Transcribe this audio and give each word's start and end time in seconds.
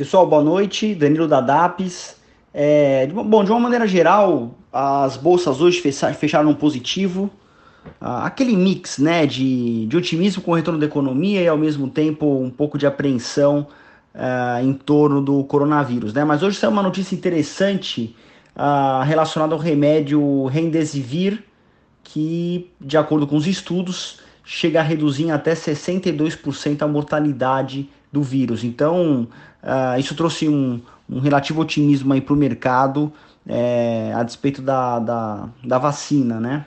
Pessoal, 0.00 0.26
boa 0.26 0.42
noite. 0.42 0.94
Danilo 0.94 1.28
da 1.28 1.42
DAPS. 1.42 2.16
É, 2.54 3.06
bom, 3.08 3.44
de 3.44 3.50
uma 3.50 3.60
maneira 3.60 3.86
geral, 3.86 4.54
as 4.72 5.18
bolsas 5.18 5.60
hoje 5.60 5.78
fecharam 6.18 6.54
positivo. 6.54 7.28
Ah, 8.00 8.24
aquele 8.24 8.56
mix 8.56 8.96
né, 8.96 9.26
de, 9.26 9.84
de 9.84 9.94
otimismo 9.98 10.42
com 10.42 10.52
o 10.52 10.54
retorno 10.54 10.80
da 10.80 10.86
economia 10.86 11.42
e 11.42 11.46
ao 11.46 11.58
mesmo 11.58 11.86
tempo 11.90 12.24
um 12.40 12.48
pouco 12.48 12.78
de 12.78 12.86
apreensão 12.86 13.66
uh, 14.14 14.64
em 14.64 14.72
torno 14.72 15.20
do 15.20 15.44
coronavírus. 15.44 16.14
Né? 16.14 16.24
Mas 16.24 16.42
hoje 16.42 16.56
saiu 16.56 16.70
uma 16.70 16.82
notícia 16.82 17.14
interessante 17.14 18.16
uh, 18.56 19.04
relacionada 19.04 19.54
ao 19.54 19.60
remédio 19.60 20.46
Remdesivir, 20.46 21.44
que, 22.02 22.70
de 22.80 22.96
acordo 22.96 23.26
com 23.26 23.36
os 23.36 23.46
estudos, 23.46 24.18
chega 24.52 24.80
a 24.80 24.82
reduzir 24.82 25.26
em 25.26 25.30
até 25.30 25.54
62% 25.54 26.82
a 26.82 26.88
mortalidade 26.88 27.88
do 28.10 28.20
vírus. 28.20 28.64
Então, 28.64 29.28
uh, 29.62 30.00
isso 30.00 30.12
trouxe 30.16 30.48
um, 30.48 30.80
um 31.08 31.20
relativo 31.20 31.60
otimismo 31.60 32.20
para 32.20 32.34
o 32.34 32.36
mercado 32.36 33.12
é, 33.46 34.12
a 34.12 34.24
despeito 34.24 34.60
da, 34.60 34.98
da, 34.98 35.48
da, 35.62 35.78
vacina, 35.78 36.40
né? 36.40 36.66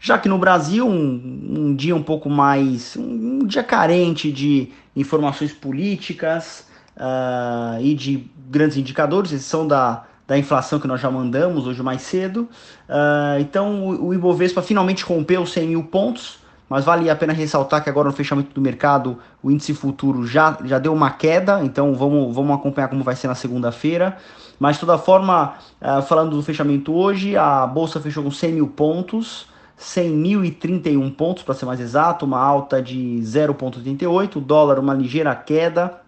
Já 0.00 0.18
que 0.18 0.30
no 0.30 0.38
Brasil, 0.38 0.88
um, 0.88 1.44
um 1.58 1.76
dia 1.76 1.94
um 1.94 2.02
pouco 2.02 2.30
mais, 2.30 2.96
um, 2.96 3.42
um, 3.42 3.46
dia 3.46 3.62
carente 3.62 4.32
de 4.32 4.70
informações 4.96 5.52
políticas 5.52 6.66
uh, 6.96 7.82
e 7.82 7.94
de 7.94 8.30
grandes 8.48 8.78
indicadores, 8.78 9.30
esses 9.30 9.46
são 9.46 9.68
da, 9.68 10.04
da 10.26 10.38
inflação 10.38 10.80
que 10.80 10.88
nós 10.88 11.02
já 11.02 11.10
mandamos 11.10 11.66
hoje 11.66 11.82
mais 11.82 12.00
cedo. 12.00 12.48
Uh, 12.88 13.40
então, 13.40 13.84
o, 13.84 14.06
o 14.06 14.14
Ibovespa 14.14 14.62
finalmente 14.62 15.04
rompeu 15.04 15.42
os 15.42 15.52
100 15.52 15.68
mil 15.68 15.84
pontos, 15.84 16.41
mas 16.72 16.86
vale 16.86 17.10
a 17.10 17.14
pena 17.14 17.34
ressaltar 17.34 17.84
que 17.84 17.90
agora 17.90 18.08
no 18.08 18.14
fechamento 18.14 18.54
do 18.54 18.60
mercado 18.62 19.18
o 19.42 19.50
índice 19.50 19.74
futuro 19.74 20.26
já, 20.26 20.56
já 20.64 20.78
deu 20.78 20.94
uma 20.94 21.10
queda, 21.10 21.62
então 21.62 21.94
vamos, 21.94 22.34
vamos 22.34 22.56
acompanhar 22.56 22.88
como 22.88 23.04
vai 23.04 23.14
ser 23.14 23.28
na 23.28 23.34
segunda-feira. 23.34 24.16
Mas 24.58 24.76
de 24.76 24.80
toda 24.80 24.96
forma, 24.96 25.52
uh, 25.82 26.00
falando 26.00 26.34
do 26.34 26.42
fechamento 26.42 26.94
hoje, 26.94 27.36
a 27.36 27.66
bolsa 27.66 28.00
fechou 28.00 28.24
com 28.24 28.30
100 28.30 28.52
mil 28.52 28.68
pontos, 28.68 29.46
100.031 29.78 31.14
pontos 31.14 31.42
para 31.42 31.54
ser 31.54 31.66
mais 31.66 31.78
exato, 31.78 32.24
uma 32.24 32.40
alta 32.40 32.80
de 32.80 33.20
0,88, 33.22 34.36
o 34.36 34.40
dólar 34.40 34.78
uma 34.78 34.94
ligeira 34.94 35.34
queda 35.34 36.00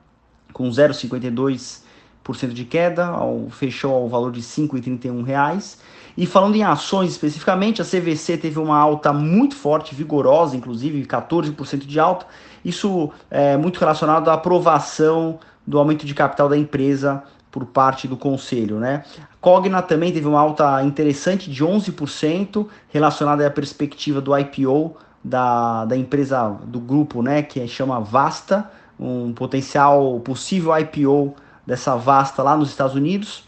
com 0.51 0.67
0,52% 0.71 1.84
de 2.33 2.65
queda, 2.65 3.07
ao, 3.07 3.49
fechou 3.51 3.93
ao 3.93 4.09
valor 4.09 4.33
de 4.33 4.41
R$ 4.41 4.47
5,31. 4.47 5.77
E 6.17 6.27
falando 6.27 6.55
em 6.55 6.63
ações 6.63 7.11
especificamente, 7.11 7.83
a 7.83 7.85
CVC 7.85 8.37
teve 8.37 8.59
uma 8.59 8.79
alta 8.79 9.13
muito 9.13 9.57
forte, 9.57 9.95
vigorosa, 9.95 10.57
inclusive 10.57 11.05
14% 11.05 11.87
de 11.87 12.01
alta. 12.01 12.27
Isso 12.65 13.11
é 13.31 13.57
muito 13.57 13.79
relacionado 13.79 14.29
à 14.29 14.35
aprovação 14.35 15.39
do 15.67 15.79
aumento 15.79 16.07
de 16.07 16.15
capital 16.15 16.49
da 16.49 16.57
empresa 16.57 17.23
por 17.51 17.67
parte 17.67 18.09
do 18.09 18.17
conselho, 18.17 18.79
né? 18.79 19.05
Cogna 19.41 19.81
também 19.81 20.13
teve 20.13 20.27
uma 20.27 20.41
alta 20.41 20.83
interessante 20.83 21.51
de 21.51 21.65
11% 21.65 22.67
relacionada 22.89 23.47
à 23.47 23.51
perspectiva 23.51 24.21
do 24.21 24.37
IPO 24.37 24.97
da, 25.23 25.85
da 25.85 25.97
empresa 25.97 26.49
do 26.65 26.81
grupo, 26.81 27.23
né, 27.23 27.43
que 27.43 27.67
chama 27.69 28.01
Vasta, 28.01 28.69
um 28.99 29.33
potencial 29.33 30.21
possível 30.21 30.77
IPO 30.79 31.35
dessa 31.67 31.97
Vasta 31.97 32.43
lá 32.43 32.57
nos 32.57 32.71
Estados 32.71 32.95
Unidos 32.95 33.45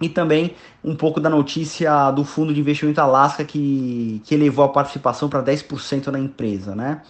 e 0.00 0.08
também 0.08 0.54
um 0.84 0.96
pouco 0.96 1.20
da 1.20 1.30
notícia 1.30 2.10
do 2.10 2.24
fundo 2.24 2.52
de 2.52 2.60
investimento 2.60 3.00
Alaska 3.00 3.44
que, 3.44 4.20
que 4.24 4.34
elevou 4.34 4.64
a 4.64 4.68
participação 4.68 5.28
para 5.28 5.42
10% 5.42 6.08
na 6.08 6.18
empresa, 6.18 6.74
né? 6.74 7.02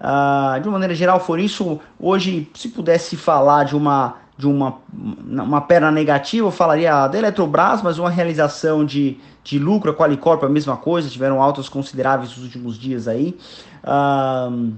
Uh, 0.00 0.60
de 0.60 0.66
uma 0.66 0.72
maneira 0.72 0.94
geral, 0.94 1.20
for 1.20 1.38
isso. 1.38 1.78
Hoje, 2.00 2.50
se 2.54 2.70
pudesse 2.70 3.16
falar 3.16 3.64
de 3.64 3.76
uma 3.76 4.16
de 4.36 4.46
uma, 4.46 4.78
uma 4.92 5.60
perna 5.60 5.90
negativa, 5.90 6.46
eu 6.46 6.50
falaria 6.50 7.06
da 7.06 7.18
Eletrobras, 7.18 7.82
mas 7.82 7.98
uma 7.98 8.10
realização 8.10 8.84
de, 8.84 9.18
de 9.44 9.58
lucro, 9.58 9.90
a 9.90 9.94
Qualicorp 9.94 10.42
a 10.42 10.48
mesma 10.48 10.76
coisa, 10.76 11.08
tiveram 11.08 11.40
altas 11.40 11.68
consideráveis 11.68 12.30
nos 12.30 12.44
últimos 12.44 12.78
dias 12.78 13.06
aí. 13.06 13.38
Uh, 13.84 14.72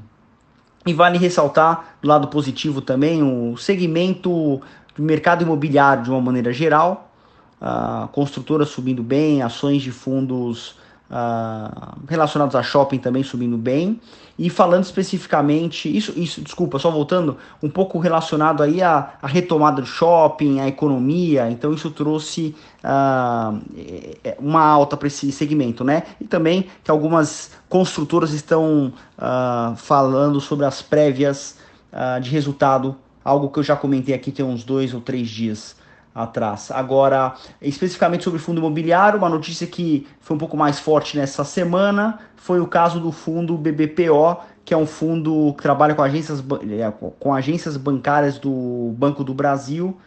e 0.84 0.92
vale 0.92 1.16
ressaltar, 1.16 1.96
do 2.02 2.08
lado 2.08 2.28
positivo 2.28 2.82
também, 2.82 3.22
o 3.22 3.56
segmento 3.56 4.60
mercado 5.02 5.42
imobiliário 5.42 6.04
de 6.04 6.10
uma 6.10 6.20
maneira 6.20 6.52
geral, 6.52 7.10
uh, 7.60 8.08
construtoras 8.08 8.68
subindo 8.68 9.02
bem, 9.02 9.42
ações 9.42 9.82
de 9.82 9.90
fundos 9.90 10.76
uh, 11.10 11.98
relacionados 12.08 12.54
a 12.54 12.62
shopping 12.62 12.98
também 12.98 13.22
subindo 13.22 13.56
bem. 13.56 14.00
E 14.36 14.50
falando 14.50 14.82
especificamente, 14.82 15.94
isso, 15.96 16.12
isso, 16.16 16.40
desculpa, 16.40 16.76
só 16.80 16.90
voltando, 16.90 17.36
um 17.62 17.68
pouco 17.70 18.00
relacionado 18.00 18.64
aí 18.64 18.82
à, 18.82 19.14
à 19.22 19.28
retomada 19.28 19.80
do 19.80 19.86
shopping, 19.86 20.58
à 20.58 20.66
economia, 20.66 21.48
então 21.48 21.72
isso 21.72 21.88
trouxe 21.90 22.54
uh, 22.82 23.56
uma 24.40 24.60
alta 24.60 24.96
para 24.96 25.06
esse 25.06 25.30
segmento, 25.30 25.84
né? 25.84 26.02
E 26.20 26.24
também 26.24 26.66
que 26.82 26.90
algumas 26.90 27.52
construtoras 27.68 28.32
estão 28.32 28.92
uh, 29.16 29.76
falando 29.76 30.40
sobre 30.40 30.66
as 30.66 30.82
prévias 30.82 31.62
de 32.20 32.28
resultado, 32.28 32.96
algo 33.24 33.48
que 33.48 33.58
eu 33.58 33.62
já 33.62 33.74
comentei 33.74 34.14
aqui 34.14 34.30
tem 34.30 34.44
uns 34.44 34.62
dois 34.62 34.92
ou 34.92 35.00
três 35.00 35.28
dias 35.28 35.76
atrás. 36.14 36.70
Agora, 36.70 37.34
especificamente 37.60 38.22
sobre 38.22 38.38
fundo 38.38 38.58
imobiliário, 38.58 39.18
uma 39.18 39.28
notícia 39.28 39.66
que 39.66 40.06
foi 40.20 40.36
um 40.36 40.38
pouco 40.38 40.56
mais 40.56 40.78
forte 40.78 41.16
nessa 41.16 41.42
semana 41.42 42.20
foi 42.36 42.60
o 42.60 42.66
caso 42.66 43.00
do 43.00 43.10
fundo 43.10 43.56
BBPO, 43.56 44.36
que 44.64 44.72
é 44.72 44.76
um 44.76 44.86
fundo 44.86 45.54
que 45.54 45.62
trabalha 45.62 45.94
com 45.94 46.02
agências, 46.02 46.44
é, 46.70 46.92
com 47.18 47.34
agências 47.34 47.76
bancárias 47.76 48.38
do 48.38 48.94
Banco 48.96 49.24
do 49.24 49.34
Brasil, 49.34 49.98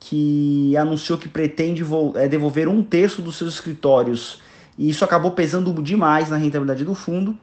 que 0.00 0.76
anunciou 0.76 1.18
que 1.18 1.28
pretende 1.28 1.84
é, 2.16 2.28
devolver 2.28 2.68
um 2.68 2.82
terço 2.82 3.22
dos 3.22 3.36
seus 3.36 3.54
escritórios. 3.54 4.42
E 4.76 4.90
isso 4.90 5.04
acabou 5.04 5.30
pesando 5.30 5.72
demais 5.82 6.28
na 6.28 6.36
rentabilidade 6.36 6.84
do 6.84 6.94
fundo. 6.94 7.38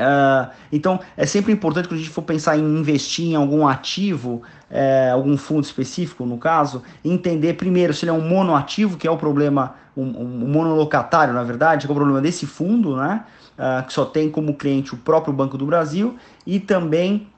Uh, 0.00 0.50
então, 0.72 0.98
é 1.14 1.26
sempre 1.26 1.52
importante 1.52 1.86
quando 1.86 2.00
a 2.00 2.02
gente 2.02 2.10
for 2.10 2.22
pensar 2.22 2.56
em 2.56 2.62
investir 2.62 3.26
em 3.26 3.34
algum 3.34 3.68
ativo, 3.68 4.42
é, 4.70 5.10
algum 5.10 5.36
fundo 5.36 5.64
específico, 5.64 6.24
no 6.24 6.38
caso, 6.38 6.82
entender 7.04 7.54
primeiro 7.54 7.92
se 7.92 8.04
ele 8.04 8.10
é 8.10 8.14
um 8.14 8.26
monoativo, 8.26 8.96
que 8.96 9.06
é 9.06 9.10
o 9.10 9.16
problema, 9.18 9.74
um, 9.94 10.04
um 10.04 10.48
monolocatário, 10.48 11.34
na 11.34 11.42
verdade, 11.42 11.86
que 11.86 11.90
é 11.90 11.92
o 11.92 11.96
problema 11.96 12.20
desse 12.20 12.46
fundo, 12.46 12.96
né? 12.96 13.24
Uh, 13.58 13.86
que 13.86 13.92
só 13.92 14.06
tem 14.06 14.30
como 14.30 14.54
cliente 14.54 14.94
o 14.94 14.96
próprio 14.96 15.34
Banco 15.34 15.58
do 15.58 15.66
Brasil, 15.66 16.16
e 16.46 16.58
também 16.58 17.28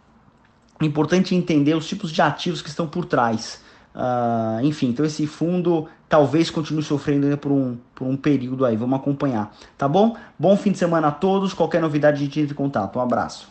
é 0.80 0.84
importante 0.84 1.34
entender 1.34 1.74
os 1.74 1.88
tipos 1.88 2.12
de 2.12 2.22
ativos 2.22 2.62
que 2.62 2.68
estão 2.68 2.86
por 2.86 3.04
trás. 3.04 3.60
Uh, 3.94 4.64
enfim, 4.64 4.88
então 4.88 5.04
esse 5.04 5.26
fundo 5.26 5.86
talvez 6.08 6.50
continue 6.50 6.82
sofrendo 6.82 7.24
ainda 7.24 7.36
por 7.36 7.52
um, 7.52 7.76
por 7.94 8.06
um 8.06 8.16
período 8.16 8.64
aí. 8.64 8.76
Vamos 8.76 8.98
acompanhar, 8.98 9.54
tá 9.78 9.88
bom? 9.88 10.16
Bom 10.38 10.56
fim 10.56 10.72
de 10.72 10.78
semana 10.78 11.08
a 11.08 11.12
todos. 11.12 11.54
Qualquer 11.54 11.80
novidade 11.80 12.16
a 12.16 12.24
gente 12.24 12.40
entra 12.40 12.52
em 12.52 12.56
contato. 12.56 12.98
Um 12.98 13.02
abraço. 13.02 13.48